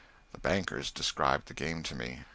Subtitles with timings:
[0.33, 2.21] The bankers described the game to me.